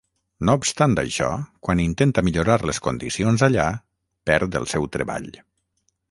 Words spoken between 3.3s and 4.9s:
allà, perd el seu